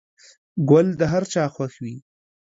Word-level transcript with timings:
گل 0.69 0.87
د 0.99 1.01
هر 1.11 1.23
چا 1.33 1.43
خوښ 1.55 1.73
وي. 1.83 1.95